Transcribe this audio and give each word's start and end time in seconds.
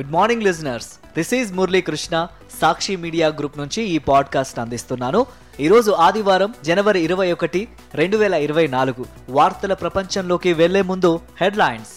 Good 0.00 0.12
morning 0.12 0.42
listeners 0.42 0.88
this 1.16 1.34
is 1.34 1.52
Murali 1.52 1.80
Krishna 1.80 2.26
Sakshi 2.60 2.96
media 2.96 3.28
group 3.28 3.58
నుంచి 3.58 3.82
ఈ 3.82 3.98
podcast 3.98 4.58
అందిస్తున్నాను. 4.58 5.26
ఈరోజు 5.60 5.90
ఆదివారం 5.90 6.54
జనవరి 6.64 7.00
ఇరవై 7.00 7.32
ఒకటి 7.32 7.68
రెండు 7.94 8.16
వేల 8.16 8.34
ఇరవై 8.34 8.66
నాలుగు 8.66 9.04
వార్తల 9.28 9.74
ప్రపంచంలోకి 9.74 10.52
వెళ్ళే 10.52 10.82
ముందు 10.82 11.20
హెడ్లైన్స్ 11.40 11.90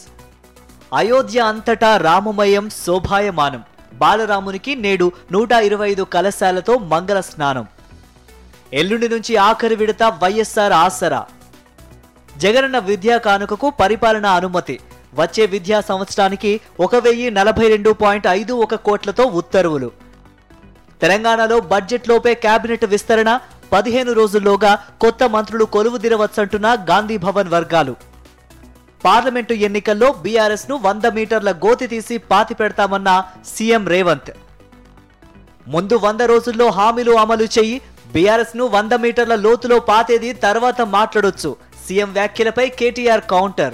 అయోధ్య 0.96 1.39
అంతటా 1.39 1.97
రామమయం 1.97 2.70
శోభాయమానం. 2.70 3.64
బాలరామునికి 3.93 4.75
నేడు 4.75 5.11
నూట 5.32 5.52
ఇరవై 5.52 5.91
ఐదు 5.91 6.04
కలశాలతో 6.04 6.77
మంగళ 6.77 7.20
స్నానం. 7.20 7.68
ఎల్లుండి 8.73 9.09
నుంచి 9.09 9.36
ఆఖరి 9.36 9.75
విడత 9.75 10.04
వైఎస్ఆర్ 10.04 10.73
ఆసరా. 10.73 11.25
జగనన్న 12.38 12.79
విద్యా 12.79 13.18
కానుకకు 13.18 13.70
పరిపాలన 13.70 14.25
అనుమతి. 14.25 14.79
వచ్చే 15.14 15.46
విద్యా 15.46 15.82
సంవత్సరానికి 15.82 16.61
ఒక 16.79 16.96
వెయ్యి 16.96 17.32
నలభై 17.32 17.68
రెండు 17.68 17.89
పాయింట్ 17.89 18.28
ఐదు 18.28 18.54
ఒక 18.54 18.75
కోట్లతో 18.75 19.24
ఉత్తర్వులు. 19.24 19.92
తెలంగాణలో 21.02 21.60
బడ్జెట్ 21.60 22.10
లోపే 22.10 22.36
కేబినెట్ 22.36 22.86
విస్తరణ 22.86 23.39
పదిహేను 23.74 24.14
రోజుల్లోగా 24.14 24.88
కొత్త 25.01 25.24
మంత్రులు 25.24 25.65
కొలువు 25.65 25.98
దిరవచ్చంటున్న 25.98 26.86
గాంధీ 26.89 27.18
భవన్ 27.18 27.50
వర్గాలు. 27.50 27.96
పార్లమెంటు 29.06 29.54
ఎన్నికల్లో 29.54 30.14
బీఆర్ఎస్ను 30.14 30.75
వంద 30.75 31.06
మీటర్ల 31.06 31.51
గోతి 31.51 31.87
తీసి 31.87 32.17
పాతి 32.17 32.53
పెడతామన్న 32.53 33.23
సీఎం 33.45 33.88
రేవంత్. 33.88 34.31
ముందు 35.67 35.95
వంద 35.95 36.22
రోజుల్లో 36.22 36.70
హామీలు 36.70 37.12
అమలు 37.12 37.44
చేయి 37.44 37.81
బీఆర్ఎస్ను 38.14 38.66
వంద 38.66 38.94
మీటర్ల 38.94 39.36
లోతులో 39.36 39.80
పాతేది 39.80 40.34
తర్వాత 40.34 40.81
మాట్లాడొచ్చు. 40.81 41.56
సీఎం 41.88 42.14
వ్యాఖ్యలపై 42.14 42.70
కేటీఆర్ 42.70 43.22
కౌంటర్. 43.22 43.73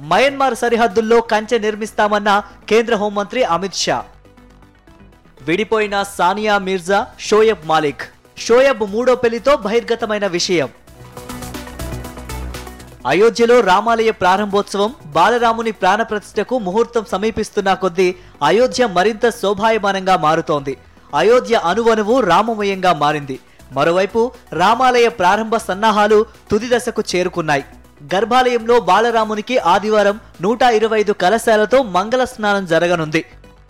మయన్మార్ 0.00 0.54
సరిహద్దుల్లో 0.54 1.20
కంచె 1.20 1.58
నిర్మిస్తామన్న 1.58 2.42
కేంద్ర 2.68 2.94
హోంమంత్రి 2.94 3.44
అమిత్ 3.44 3.74
షా. 3.74 4.04
విడిపోయిన 5.42 6.02
సానియా 6.02 6.58
మిర్జా 6.58 7.06
షోయబ్ 7.18 7.66
మాలిక్. 7.66 8.02
షోయబ్ 8.38 8.82
మూడో 8.90 9.14
పెళ్ళితో 9.14 9.56
బహిర్గతమైన 9.56 10.26
విషయం. 10.26 10.68
అయోధ్యలో 13.06 13.60
రామాలయ 13.60 14.10
ప్రారంభోత్సవం 14.10 14.94
బాలరాముని 15.06 15.72
ప్రాణప్రతిష్ఠకు 15.72 16.58
ముహూర్తం 16.58 17.04
సమీపిస్తున్న 17.04 17.74
కొద్దీ 17.74 18.14
అయోధ్య 18.44 18.86
మరింత 18.86 19.28
శోభాయమానంగా 19.28 20.16
మారుతోంది. 20.16 20.76
అయోధ్య 21.14 21.54
అనువనువు 21.54 22.20
రామమయంగా 22.20 22.92
మారింది. 22.92 23.38
మరోవైపు 23.72 24.32
రామాలయ 24.52 25.08
ప్రారంభ 25.08 25.56
సన్నాహాలు 25.56 26.26
తుది 26.50 26.76
దశకు 26.76 27.04
చేరుకున్నాయి. 27.16 27.64
గర్భాలయంలో 28.12 28.80
బాలరామునికి 28.80 29.58
ఆదివారం 29.58 30.16
నూట 30.42 30.62
ఇరవై 30.62 31.00
ఐదు 31.00 31.12
కలశాలతో 31.12 31.82
మంగళ 31.82 32.24
స్నానం 32.24 32.66
జరగనుంది. 32.66 33.22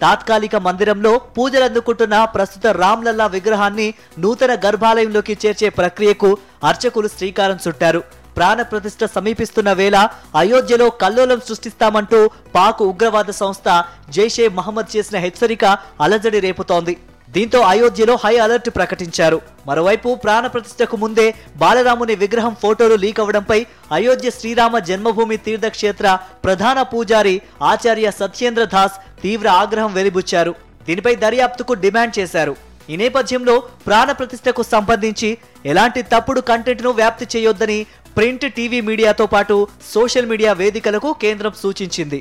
తాత్కాలిక 0.03 0.57
మందిరంలో 0.57 1.19
పూజలందుకుంటున్న 1.37 2.25
ప్రస్తుత 2.25 2.67
రామ్లల్లా 2.67 3.27
విగ్రహాన్ని 3.27 3.95
నూతన 4.19 4.53
గర్భాలయంలోకి 4.65 5.37
చేర్చే 5.43 5.69
ప్రక్రియకు 5.69 6.31
అర్చకులు 6.65 7.09
శ్రీకారం 7.09 7.59
చుట్టారు. 7.67 8.03
ప్రాణప్రతిష్ఠ 8.37 9.05
సమీపిస్తున్న 9.05 9.73
వేళ 9.73 9.97
అయోధ్యలో 10.37 10.91
కల్లోలం 10.91 11.41
సృష్టిస్తామంటూ 11.49 12.31
పాక్ 12.55 12.83
ఉగ్రవాద 12.83 13.31
సంస్థ 13.43 13.69
జైషే 14.11 14.49
మహమ్మద్ 14.49 14.97
చేసిన 14.97 15.19
హెచ్చరిక 15.19 15.65
అలజడి 16.01 16.41
రేపుతోంది. 16.41 16.97
దీంతో 17.35 17.59
అయోధ్యలో 17.73 18.15
హై 18.23 18.33
అలర్ట్ 18.45 18.69
ప్రకటించారు. 18.77 19.39
మరోవైపు 19.69 20.09
ప్రాణ 20.23 20.45
ప్రతిష్టకు 20.55 20.97
ముందే 21.03 21.27
బాలరాముని 21.63 22.15
విగ్రహం 22.23 22.55
ఫోటోలు 22.63 22.97
లీక్ 23.05 23.21
అవడంపై 23.25 23.59
అయోధ్య 23.99 24.31
శ్రీరామ 24.39 24.79
జన్మభూమి 24.89 25.37
తీర్థక్షేత్ర 25.47 26.07
ప్రధాన 26.47 26.81
పూజారి 26.93 27.37
ఆచార్య 27.73 28.11
సత్యేంద్ర 28.21 28.65
దాస్ 28.75 28.97
తీవ్ర 29.23 29.49
ఆగ్రహం 29.63 29.93
వెలిబుచ్చారు. 29.99 30.55
దీనిపై 30.89 31.15
దర్యాప్తుకు 31.25 31.73
డిమాండ్ 31.85 32.17
చేశారు. 32.19 32.57
ఈ 32.93 32.97
నేపథ్యంలో 33.05 33.55
ప్రాణ 33.87 34.11
ప్రతిష్టకు 34.19 34.63
సంబంధించి 34.75 35.31
ఎలాంటి 35.73 36.01
తప్పుడు 36.13 36.41
కంటెంట్ను 36.51 36.91
వ్యాప్తి 37.01 37.27
చేయొద్దని 37.35 37.79
ప్రింట్ 38.17 38.47
టీవీ 38.57 38.79
మీడియాతో 38.89 39.27
పాటు 39.35 39.57
సోషల్ 39.95 40.31
మీడియా 40.31 40.53
వేదికలకు 40.61 41.11
కేంద్రం 41.25 41.53
సూచించింది. 41.63 42.21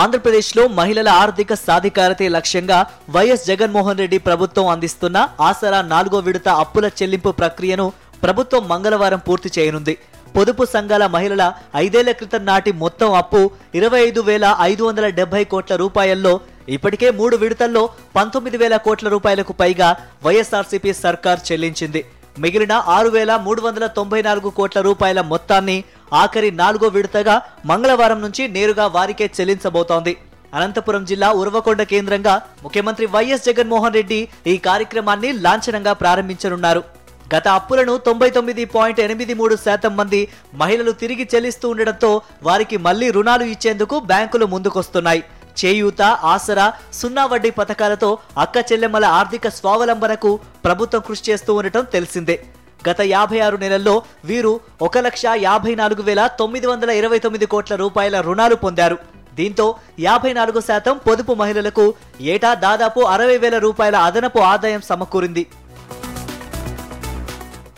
ఆంధ్రప్రదేశ్లో 0.00 0.62
మహిళల 0.78 1.08
ఆర్థిక 1.22 1.52
సాధికారతే 1.66 2.26
లక్ష్యంగా 2.36 2.78
వైఎస్ 3.14 3.46
జగన్మోహన్ 3.50 4.00
రెడ్డి 4.02 4.18
ప్రభుత్వం 4.28 4.66
అందిస్తున్న 4.72 5.18
ఆసరా 5.48 5.80
నాలుగో 5.92 6.18
విడత 6.26 6.48
అప్పుల 6.62 6.86
చెల్లింపు 6.98 7.30
ప్రక్రియను 7.40 7.86
ప్రభుత్వం 8.24 8.62
మంగళవారం 8.72 9.20
పూర్తి 9.28 9.50
చేయనుంది. 9.56 9.94
పొదుపు 10.36 10.64
సంఘాల 10.74 11.04
మహిళల 11.14 11.42
ఐదేళ్ళ 11.84 12.12
క్రితం 12.18 12.42
నాటి 12.50 12.70
మొత్తం 12.82 13.10
అప్పు 13.20 13.40
ఇరవై 13.78 14.00
ఐదు 14.08 14.20
వేల 14.28 14.46
ఐదు 14.70 14.82
వందల 14.86 15.06
డెబ్బై 15.18 15.42
కోట్ల 15.52 15.74
రూపాయల్లో. 15.82 16.32
ఇప్పటికే 16.76 17.08
మూడు 17.20 17.36
విడతల్లో 17.42 17.82
పంతొమ్మిది 18.16 18.58
వేల 18.62 18.76
కోట్ల 18.86 19.08
రూపాయలకు 19.14 19.52
పైగా 19.62 19.88
వైఎస్ఆర్సీపీ 20.26 20.92
సర్కార్ 21.04 21.40
చెల్లించింది. 21.48 22.02
మిగిలిన 22.44 22.74
ఆరు 22.96 23.10
వేల 23.16 23.32
మూడు 23.44 23.60
వందల 23.66 23.86
తొంభై 23.98 24.18
నాలుగు 24.26 24.50
కోట్ల 24.58 24.78
రూపాయల 24.88 25.20
మొత్తాన్ని 25.32 25.76
ఆఖరి 26.12 26.50
నాలుగో 26.50 26.88
విడతగా 26.88 27.42
మంగళవారం 27.66 28.20
నుంచి 28.20 28.48
నేరుగా 28.48 28.86
వారికే 28.86 29.30
చెల్లించబోతోంది. 29.40 30.16
అనంతపురం 30.54 31.04
జిల్లా 31.04 31.32
ఉరవకొండ 31.32 31.82
కేంద్రంగా 31.82 32.34
ముఖ్యమంత్రి 32.62 33.06
వైఎస్ 33.06 33.44
జగన్మోహన్ 33.44 33.94
రెడ్డి 33.94 34.28
ఈ 34.46 34.56
కార్యక్రమాన్ని 34.56 35.32
లాంఛనంగా 35.32 35.92
ప్రారంభించనున్నారు. 35.92 36.82
గత 37.34 37.48
అప్పులను 37.48 37.96
తొంభై 37.96 38.30
తొమ్మిది 38.30 38.64
పాయింట్ 38.64 39.00
ఎనిమిది 39.00 39.34
మూడు 39.34 39.56
శాతం 39.56 39.96
మంది 39.96 40.28
మహిళలు 40.54 40.92
తిరిగి 40.92 41.28
చెల్లిస్తూ 41.34 41.68
ఉండడంతో 41.68 42.10
వారికి 42.42 42.76
మళ్ళీ 42.76 43.10
రుణాలు 43.10 43.44
ఇచ్చేందుకు 43.44 43.98
బ్యాంకులు 44.00 44.46
ముందుకొస్తున్నాయి. 44.46 45.24
చేయూత 45.64 46.02
ఆసరా 46.02 46.72
సున్నా 46.92 47.26
వడ్డీ 47.26 47.50
పథకాలతో 47.50 48.18
అక్క 48.38 48.56
చెల్లెమ్మల 48.72 49.04
ఆర్థిక 49.04 49.48
స్వావలంబనకు 49.48 50.38
ప్రభుత్వం 50.64 51.02
కృషి 51.08 51.30
చేస్తూ 51.30 51.54
ఉండటం 51.54 51.84
తెలిసిందే. 51.94 52.36
గత 52.88 53.00
యాభై 53.16 53.38
ఆరు 53.46 53.56
నెలల్లో 53.64 53.94
వీరు 54.30 54.52
ఒక 54.86 54.98
లక్ష 55.06 55.24
యాభై 55.46 55.74
నాలుగు 55.80 56.02
వేల 56.08 56.22
తొమ్మిది 56.40 56.66
వందల 56.70 56.90
ఇరవై 57.00 57.18
తొమ్మిది 57.24 57.46
కోట్ల 57.52 57.74
రూపాయల 57.82 58.16
రుణాలు 58.26 58.56
పొందారు. 58.64 58.98
దీంతో 59.38 59.66
యాభై 60.06 60.32
నాలుగు 60.38 60.60
శాతం 60.68 60.94
పొదుపు 61.06 61.32
మహిళలకు 61.40 61.84
ఏటా 62.32 62.50
దాదాపు 62.66 63.00
అరవై 63.14 63.38
వేల 63.44 63.56
రూపాయల 63.66 63.96
అదనపు 64.08 64.40
ఆదాయం 64.52 64.82
సమకూరింది. 64.90 65.44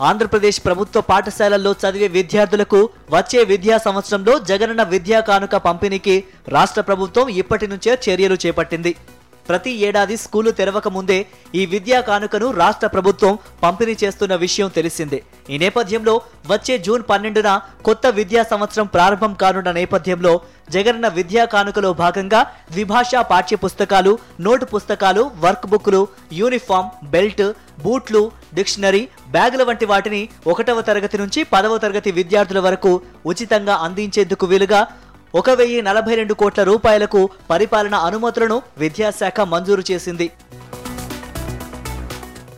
ఆంధ్రప్రదేశ్ 0.08 0.58
ప్రభుత్వ 0.66 0.98
పాఠశాలల్లో 1.10 1.70
చదివే 1.82 2.08
విద్యార్థులకు 2.16 2.80
వచ్చే 3.14 3.40
విద్యా 3.52 3.76
సంవత్సరంలో 3.86 4.34
జగనన్న 4.50 4.82
విద్యా 4.92 5.20
కానుక 5.28 5.56
పంపిణీకి 5.68 6.16
రాష్ట్ర 6.56 6.82
ప్రభుత్వం 6.90 7.28
ఇప్పటి 7.42 7.68
నుంచే 7.72 7.92
చర్యలు 8.06 8.36
చేపట్టింది. 8.44 8.92
ప్రతి 9.48 9.72
ఏడాది 9.86 10.16
స్కూలు 10.16 10.50
తెరవక 10.50 10.88
ముందే 10.88 11.18
ఈ 11.54 11.62
విద్యా 11.66 12.00
కానుకను 12.00 12.48
రాష్ట్ర 12.52 12.88
ప్రభుత్వం 12.88 13.32
పంపిణీ 13.62 13.94
చేస్తున్న 14.02 14.34
విషయం 14.44 14.68
తెలిసిందే. 14.68 15.18
ఈ 15.50 15.58
నేపథ్యంలో 15.58 16.14
వచ్చే 16.50 16.74
జూన్ 16.78 17.02
పన్నెండున 17.10 17.50
కొత్త 17.84 18.06
విద్యా 18.18 18.42
సంవత్సరం 18.50 18.86
ప్రారంభం 18.86 19.32
కానున్న 19.34 19.72
నేపథ్యంలో 19.72 20.32
జగనన్న 20.70 21.08
విద్యా 21.18 21.44
కానుకలో 21.44 21.92
భాగంగా 22.02 22.40
ద్విభాషా 22.72 23.22
పాఠ్య 23.30 23.56
పుస్తకాలు 23.56 24.12
నోటు 24.40 24.64
పుస్తకాలు 24.64 25.22
వర్క్ 25.40 25.66
బుక్లు 25.66 26.00
యూనిఫామ్ 26.32 26.90
బెల్ట్ 27.06 27.44
బూట్లు 27.82 28.22
డిక్షనరీ 28.54 29.00
బ్యాగుల 29.30 29.62
వంటి 29.62 29.86
వాటిని 29.86 30.20
ఒకటవ 30.46 30.80
తరగతి 30.80 31.16
నుంచి 31.18 31.40
పదవ 31.52 31.74
తరగతి 31.78 32.10
విద్యార్థుల 32.12 32.60
వరకు 32.60 32.92
ఉచితంగా 33.26 33.74
అందించేందుకు 33.86 34.46
వీలుగా 34.46 34.80
ఒక 35.34 35.50
వెయ్యి 35.50 35.80
నలభై 35.82 36.14
రెండు 36.14 36.34
కోట్ల 36.34 36.62
రూపాయలకు 36.62 37.30
పరిపాలన 37.50 37.94
అనుమతులను 37.94 38.62
విద్యాశాఖ 38.78 39.40
మంజూరు 39.40 39.82
చేసింది. 39.90 40.26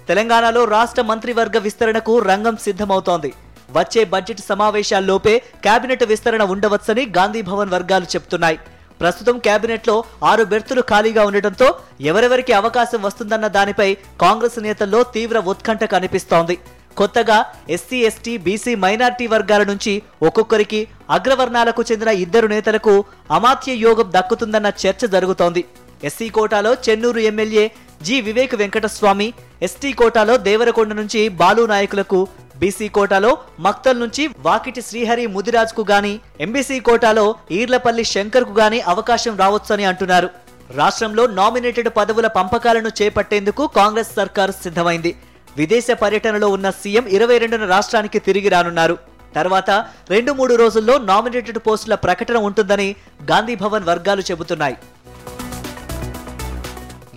తెలంగాణలో 0.08 0.64
రాష్ట్ర 0.64 1.02
మంత్రివర్గ 1.02 1.58
విస్తరణకు 1.58 2.18
రంగం 2.18 2.56
సిద్ధమవుతోంది. 2.56 3.34
వచ్చే 3.78 4.04
బడ్జెట్ 4.04 4.40
సమావేశాల్లోపే 4.40 5.34
కేబినెట్ 5.64 6.04
విస్తరణ 6.04 6.42
ఉండవచ్చని 6.42 7.04
గాంధీ 7.18 7.42
భవన్ 7.42 7.74
వర్గాలు 7.76 8.04
చెప్తున్నాయి 8.14 8.58
ప్రస్తుతం 9.00 9.38
కేబినెట్లో 9.38 10.04
ఆరు 10.30 10.44
బెర్తులు 10.44 10.82
ఖాళీగా 10.88 11.24
ఉండటంతో 11.24 11.68
ఎవరెవరికి 12.00 12.52
అవకాశం 12.52 13.02
వస్తుందన్న 13.02 13.46
దానిపై 13.46 13.96
కాంగ్రెస్ 14.20 14.58
నేతల్లో 14.58 15.02
తీవ్ర 15.02 15.38
ఉత్కంఠ 15.52 15.84
కనిపిస్తోంది. 15.84 16.58
కొత్తగా 16.96 17.38
ఎస్సీ 17.70 17.98
ఎస్టీ 18.08 18.32
బీసీ 18.38 18.74
మైనార్టీ 18.74 19.26
వర్గాల 19.26 19.62
నుంచి 19.62 19.92
ఒక్కొక్కరికి 20.22 20.80
అగ్రవర్ణాలకు 21.10 21.82
చెందిన 21.90 22.08
ఇద్దరు 22.24 22.46
నేతలకు 22.46 22.94
అమాత్య 23.30 23.72
యోగం 23.74 24.08
దక్కుతుందన్న 24.16 24.68
చర్చ 24.82 25.06
జరుగుతోంది. 25.06 25.64
ఎస్సీ 26.04 26.28
కోటాలో 26.28 26.72
Chennur 26.88 27.20
MLA 27.30 27.64
G. 28.02 28.20
Vivek 28.20 28.54
Venkataswamy 28.54 29.28
ST 29.62 29.92
కోటాలో 29.92 30.36
దేవరకొండ 30.36 30.92
నుంచి 30.92 31.22
బాలు 31.40 31.62
నాయకులకు 31.66 32.20
బీసీ 32.60 32.88
కోటాలో 32.88 33.38
మక్తల్ 33.60 34.00
నుంచి 34.00 34.24
వాకిటి 34.46 34.82
శ్రీహరి 34.82 35.26
ముదిరాజ్కు 35.26 35.82
గాని 35.90 36.12
ఎంబీసీ 36.40 36.80
కోటాలో 36.80 37.24
ఈర్లపల్లి 37.58 38.04
శంకర్కు 38.04 38.54
గాని 38.60 38.80
అవకాశం 38.92 39.36
రావచ్చని 39.36 39.84
అంటున్నారు. 39.84 40.28
రాష్ట్రంలో 40.76 41.26
నామినేటెడ్ 41.26 41.90
పదవుల 41.96 42.26
పంపకాలను 42.26 42.90
చేపట్టేందుకు 42.98 43.66
కాంగ్రెస్ 43.76 44.12
సర్కారు 44.16 44.52
సిద్ధమైంది. 44.52 45.12
విదేశ 45.56 45.86
పర్యటనలో 45.90 46.48
ఉన్న 46.48 46.70
సీఎం 46.70 47.06
ఇరవై 47.06 47.38
రెండున 47.38 47.66
రాష్ట్రానికి 47.66 48.18
తిరిగి 48.18 48.48
రానున్నారు. 48.48 48.98
తర్వాత 49.36 49.70
రెండు 50.10 50.32
మూడు 50.32 50.54
రోజుల్లో 50.54 50.98
నామినేటెడ్ 50.98 51.58
పోస్టుల 51.58 51.94
ప్రకటన 51.94 52.36
ఉంటుందని 52.36 52.96
గాంధీ 53.30 53.54
భవన్ 53.54 53.84
వర్గాలు 53.84 54.20
చెబుతున్నాయి. 54.20 54.76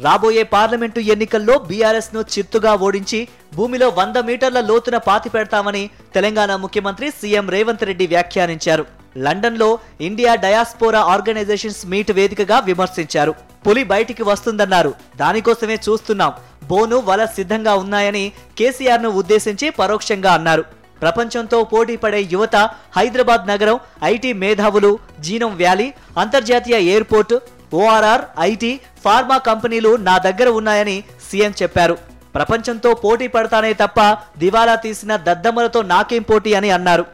రాబోయే 0.02 0.44
పార్లమెంటు 0.44 1.00
ఎన్నికల్లో 1.00 1.60
బీఆర్ఎస్ను 1.60 2.22
చిత్తుగా 2.22 2.76
ఓడించి 2.76 3.28
భూమిలో 3.56 3.90
వంద 3.90 4.18
మీటర్ల 4.18 4.62
లోతున 4.62 4.98
పాతి 4.98 5.30
పెడతామని 5.30 5.90
తెలంగాణ 6.16 6.56
ముఖ్యమంత్రి 6.56 7.12
సీఎం 7.12 7.50
రేవంత్ 7.50 7.84
రెడ్డి 7.84 8.08
వ్యాఖ్యానించారు. 8.08 8.86
లండన్లో 9.18 9.80
ఇండియా 10.02 10.36
డయాస్పోరా 10.36 11.00
ఆర్గనైజేషన్స్ 11.00 11.86
మీట్ 11.86 12.12
వేదికగా 12.12 12.60
విమర్శించారు. 12.60 13.36
పులి 13.68 13.84
బయటికి 13.84 14.24
వస్తుందన్నారు. 14.24 14.94
దానికోసమే 15.16 15.80
చూస్తున్నాం. 15.90 16.34
బోను 16.70 16.98
వల 17.10 17.22
సిద్ధంగా 17.38 17.74
ఉన్నాయని 17.84 18.26
కేసీఆర్ను 18.60 19.10
ఉద్దేశించి 19.22 19.70
పరోక్షంగా 19.80 20.32
అన్నారు. 20.38 20.64
ప్రపంచంతో 21.02 21.58
పోటీ 21.72 21.96
పడే 22.04 22.20
యువత 22.34 22.56
హైదరాబాద్ 22.98 23.44
నగరం 23.52 23.78
ఐటీ 24.12 24.32
మేధావులు 24.44 24.92
జీనం 25.26 25.52
వ్యాలీ 25.62 25.88
అంతర్జాతీయ 26.24 26.78
ఎయిర్పోర్ట్ 26.92 27.34
ఓఆర్ఆర్ 27.82 28.24
ఐటీ 28.50 28.72
ఫార్మా 29.04 29.38
కంపెనీలు 29.50 29.92
నా 30.08 30.16
దగ్గర 30.28 30.50
ఉన్నాయని 30.60 30.98
సీఎం 31.30 31.54
చెప్పారు. 31.62 31.96
ప్రపంచంతో 32.36 32.94
పోటీ 33.04 33.28
పడతానే 33.34 33.74
తప్ప 33.82 34.00
దివాలా 34.44 34.76
తీసిన 34.86 35.16
దద్దమ్మలతో 35.28 35.82
నాకేం 35.94 36.24
పోటీ 36.32 36.54
అని 36.60 36.70
అన్నారు. 36.78 37.06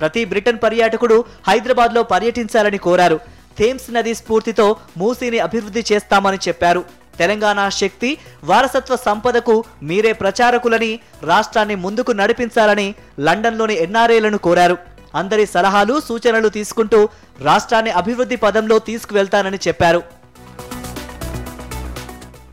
ప్రతి 0.00 0.22
బ్రిటన్ 0.24 0.62
పర్యాటకుడు 0.64 1.16
హైదరాబాద్లో 1.48 2.02
పర్యటించాలని 2.12 2.78
కోరారు. 2.86 3.18
థేమ్స్ 3.58 3.88
నది 3.94 4.12
స్ఫూర్తితో 4.14 4.66
మూసీని 4.98 5.38
అభివృద్ధి 5.46 5.82
చేస్తామని 5.92 6.38
చెప్పారు. 6.48 6.82
తెలంగాణ 7.20 7.68
శక్తి 7.80 8.10
వారసత్వ 8.50 8.96
సంపదకు 9.06 9.56
మీరే 9.90 10.12
ప్రచారకులని 10.22 10.92
రాష్ట్రాన్ని 11.30 11.78
ముందుకు 11.84 12.12
నడిపించాలని 12.20 12.88
లండన్లోని 13.28 13.76
ఎన్ఆర్ఏలను 13.86 14.38
కోరారు. 14.46 14.78
అందరి 15.20 15.44
సలహాలు 15.54 15.94
సూచనలు 16.08 16.48
తీసుకుంటూ 16.56 17.00
రాష్ట్రాన్ని 17.48 17.92
అభివృద్ధి 18.00 18.36
పదంలో 18.44 18.78
తీసుకువెళ్తానని 18.88 19.60
చెప్పారు. 19.66 20.00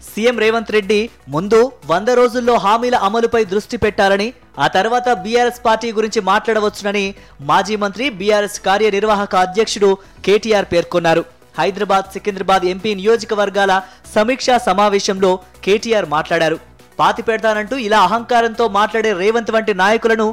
సీఎం 0.09 0.37
రేవంత్ 0.43 0.71
రెడ్డి 0.75 0.97
ముందు 1.33 1.57
వంద 1.89 2.09
రోజుల్లో 2.19 2.53
హామీల 2.65 2.95
అమలుపై 3.07 3.41
దృష్టి 3.53 3.77
పెట్టాలని 3.83 4.27
ఆ 4.63 4.67
తర్వాత 4.75 5.07
బీఆర్ఎస్ 5.23 5.59
పార్టీ 5.65 5.87
గురించి 5.97 6.19
మాట్లాడవచ్చునని 6.29 7.05
మాజీ 7.49 7.75
మంత్రి 7.83 8.05
బీఆర్ఎస్ 8.19 8.59
కార్యనిర్వాహక 8.67 9.35
అధ్యక్షుడు 9.45 9.89
కేటీఆర్ 10.27 10.67
పేర్కొన్నారు. 10.73 11.23
హైదరాబాద్ 11.59 12.07
సికింద్రాబాద్ 12.13 12.65
ఎంపీ 12.73 12.91
నియోజకవర్గాల 13.01 13.73
సమీక్షా 14.15 14.55
సమావేశంలో 14.69 15.31
కేటీఆర్ 15.65 16.07
మాట్లాడారు. 16.15 16.57
పాతి 16.99 17.23
పెడతానంటూ 17.27 17.75
ఇలా 17.87 17.99
అహంకారంతో 18.07 18.65
మాట్లాడే 18.79 19.11
రేవంత్ 19.21 19.53
వంటి 19.55 19.73
నాయకులను 19.83 20.27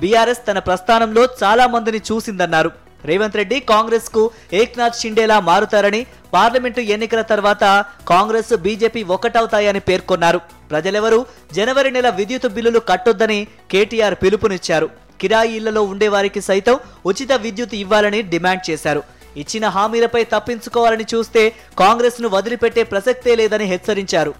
బీఆర్ఎస్ 0.00 0.46
తన 0.48 0.58
ప్రస్థానంలో 0.68 1.22
చాలా 1.42 1.64
మందిని 1.74 2.00
చూసిందన్నారు. 2.08 2.70
రేవంత్ 3.08 3.36
రెడ్డి 3.40 3.58
కాంగ్రెస్కు 3.72 4.22
ఏక్నాథ్ 4.60 4.98
షిండేలా 5.00 5.36
మారుతారని 5.48 6.00
పార్లమెంటు 6.34 6.80
ఎన్నికల 6.94 7.20
తర్వాత 7.32 7.64
కాంగ్రెస్ 8.12 8.50
బీజేపీ 8.64 9.02
ఒకటవుతాయని 9.16 9.82
పేర్కొన్నారు. 9.88 10.40
ప్రజలెవరూ 10.72 11.20
జనవరి 11.58 11.90
నెల 11.96 12.08
విద్యుత్ 12.18 12.48
బిల్లులు 12.56 12.80
కట్టొద్దని 12.90 13.38
కేటీఆర్ 13.74 14.16
పిలుపునిచ్చారు. 14.22 14.88
కిరాయి 15.20 15.54
ఇళ్ళలో 15.58 15.82
ఉండేవారికి 15.92 16.40
సైతం 16.48 16.74
ఉచిత 17.10 17.32
విద్యుత్ 17.44 17.76
ఇవ్వాలని 17.82 18.20
డిమాండ్ 18.32 18.64
చేశారు. 18.70 19.00
ఇచ్చిన 19.36 19.68
హామీలపై 19.68 20.24
తప్పించుకోవాలని 20.24 21.06
చూస్తే 21.14 21.54
కాంగ్రెస్ను 21.78 22.28
వదిలిపెట్టే 22.28 22.82
ప్రసక్తే 22.82 23.34
లేదని 23.34 23.64
హెచ్చరించారు. 23.64 24.34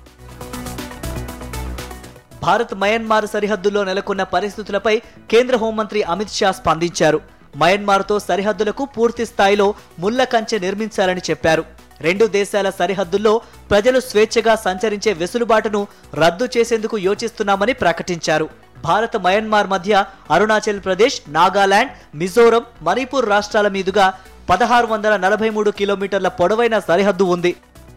భారత్ 2.42 2.74
మయన్మార్ 2.74 3.26
సరిహద్దుల్లో 3.26 3.84
నెలకొన్న 3.84 4.22
పరిస్థితులపై 4.22 5.02
కేంద్ర 5.30 5.56
హోంమంత్రి 5.56 6.02
అమిత్ 6.02 6.30
షా 6.30 6.52
స్పందించారు. 6.52 7.20
మయన్మార్తో 7.56 8.18
సరిహద్దులకు 8.18 8.84
పూర్తి 8.84 9.26
స్థాయిలో 9.26 9.74
ముళ్ళ 9.98 10.24
కంచె 10.24 10.58
నిర్మించాలని 10.58 11.20
చెప్పారు. 11.30 11.64
రెండు 12.00 12.26
దేశాల 12.26 12.70
సరిహద్దుల్లో 12.70 13.40
ప్రజలు 13.70 14.00
స్వేచ్ఛగా 14.00 14.54
సంచరించే 14.56 15.12
వెసులుబాటును 15.12 15.86
రద్దు 16.14 16.48
చేసేందుకు 16.56 16.98
యోచిస్తున్నామని 16.98 17.72
ప్రకటించారు. 17.72 18.48
భారత్ 18.84 19.16
మయన్మార్ 19.18 19.66
మధ్య 19.66 20.04
అరుణాచల్ 20.30 20.80
ప్రదేశ్ 20.84 21.22
నాగాలాండ్ 21.28 21.90
మిజోరం 22.14 22.64
మణిపూర్ 22.82 23.28
రాష్ట్రాల 23.28 23.68
మీదుగా 23.68 24.12
పదహారు 24.50 24.86
వందల 24.92 25.14
నలభై 25.22 25.48
మూడు 25.54 25.70
కిలోమీటర్ల 25.78 26.28
పొడవైన 26.38 26.76
సరిహద్దు 26.88 27.24
ఉంది. 27.34 27.50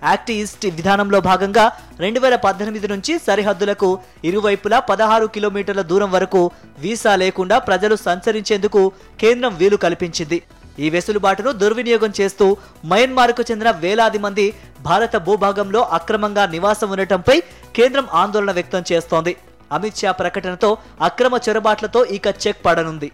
యాక్ట్ 0.09 0.31
ఈస్ట్ 0.35 0.65
విధానంలో 0.77 1.19
భాగంగా 1.27 1.65
రెండు 2.03 2.19
వేల 2.23 2.35
పద్దెనిమిది 2.45 2.87
నుంచి 2.91 3.13
సరిహద్దులకు 3.27 3.89
ఇరువైపులా 4.29 4.77
పదహారు 4.89 5.27
కిలోమీటర్ల 5.35 5.83
దూరం 5.91 6.09
వరకు 6.15 6.41
వీసా 6.83 7.13
లేకుండా 7.23 7.57
ప్రజలు 7.67 7.97
సంచరించేందుకు 8.07 8.81
కేంద్రం 9.23 9.53
వీలు 9.61 9.79
కల్పించింది. 9.85 10.39
ఈ 10.83 10.89
వెసులుబాటును 10.95 11.51
దుర్వినియోగం 11.61 12.11
చేస్తూ 12.19 12.45
మయన్మార్కు 12.91 13.45
చెందిన 13.49 13.71
వేలాది 13.85 14.21
మంది 14.25 14.45
భారత 14.89 15.15
భూభాగంలో 15.27 15.83
అక్రమంగా 15.99 16.45
నివాసం 16.55 16.91
ఉండటంపై 16.95 17.37
కేంద్రం 17.79 18.07
ఆందోళన 18.23 18.51
వ్యక్తం 18.59 18.83
చేస్తోంది. 18.91 19.35
అమిత్ 19.77 20.01
షా 20.03 20.11
ప్రకటనతో 20.21 20.69
అక్రమ 21.09 21.35
చొరబాట్లతో 21.47 22.01
ఇక 22.17 22.27
చెక్ 22.45 22.63
పడనుంది. 22.65 23.09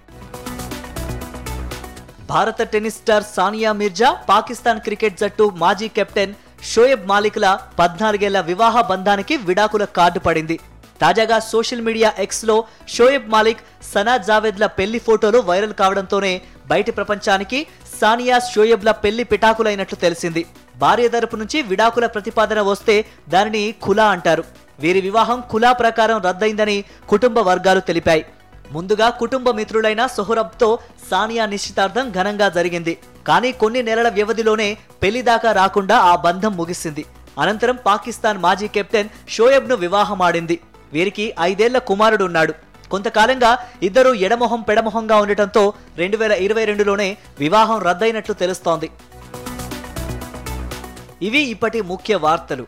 భారత 2.29 2.61
tennis 2.71 2.97
star 3.01 3.25
Sania 3.35 3.71
Mirza 3.79 4.09
Pakistan 4.29 4.81
cricket 4.85 5.19
జట్టు 5.21 5.45
మాజీ 5.61 5.87
కెప్టెన్ 5.97 6.33
షోయబ్ 6.71 7.05
మాలిక్ల 7.11 7.45
పద్నాలుగేళ్ళ 7.79 8.39
వివాహ 8.49 8.81
బంధానికి 8.91 9.35
విడాకుల 9.47 9.85
కార్డు 9.97 10.19
పడింది. 10.27 10.57
తాజాగా 11.01 11.37
సోషల్ 11.51 11.85
మీడియా 11.87 12.09
ఎక్స్లో 12.25 12.55
షోయబ్ 12.95 13.31
మాలిక్ 13.33 13.63
సనా 13.93 14.15
జావేద్ల 14.27 14.65
పెళ్ళి 14.77 14.99
ఫోటోలు 15.07 15.39
వైరల్ 15.49 15.75
కావడంతోనే 15.81 16.33
బయటి 16.71 16.91
ప్రపంచానికి 16.91 17.59
సానియా 18.01 18.37
షోయబ్ల 18.53 18.91
పెళ్ళి 19.03 19.23
పిటాకులైనట్లు 19.23 19.97
తెలిసింది. 20.05 20.43
భార్య 20.83 21.07
తరపు 21.13 21.35
నుంచి 21.41 21.61
విడాకుల 21.71 22.05
ప్రతిపాదన 22.15 22.61
వస్తే 22.71 22.95
దానిని 23.29 23.63
ఖులా 23.85 24.07
అంటారు. 24.15 24.43
వీరి 24.79 24.99
వివాహం 25.01 25.39
ఖులా 25.51 25.71
ప్రకారం 25.73 26.17
రద్దయిందని 26.25 26.75
కుటుంబ 27.09 27.39
వర్గాలు 27.49 27.79
తెలిపాయి. 27.91 28.23
ముందుగా 28.71 29.09
కుటుంబ 29.09 29.49
మిత్రులైన 29.51 30.07
సొహరబ్తో 30.07 30.79
సానియా 31.11 31.45
నిశ్చితార్థం 31.45 32.11
ఘనంగా 32.11 32.49
జరిగింది. 32.49 32.97
కానీ 33.27 33.51
కొన్ని 33.51 33.83
నెలల 33.83 34.09
వ్యవధిలోనే 34.09 34.77
పెళ్ళి 35.03 35.21
దాకా 35.21 35.51
రాకుండా 35.51 35.97
ఆ 35.97 36.15
బంధం 36.15 36.57
ముగిసింది. 36.57 37.05
అనంతరం 37.39 37.77
పాకిస్తాన్ 37.85 38.41
మాజీ 38.41 38.67
కెప్టెన్ 38.67 39.09
షోయబ్ను 39.29 39.75
వివాహమాడింది. 39.75 40.59
వీరికి 40.93 41.33
ఐదేళ్ళ 41.39 41.77
కుమారుడున్నాడు. 41.77 42.53
కొంతకాలంగా 42.91 43.57
ఇద్దరు 43.83 44.13
ఎడమొహం 44.13 44.61
పెడమొహంగా 44.61 45.17
ఉండటంతో 45.17 45.73
రెండు 45.97 46.17
వేల 46.17 46.31
ఇరవై 46.31 46.65
రెండులోనే 46.65 47.17
వివాహం 47.39 47.79
రద్దయినట్లు 47.81 48.35
తెలుస్తోంది. 48.35 48.89
ఇవి 51.21 51.39
ఇప్పటి 51.39 51.81
ముఖ్య 51.81 52.15
వార్తలు. 52.15 52.67